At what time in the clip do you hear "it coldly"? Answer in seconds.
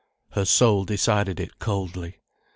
1.39-2.21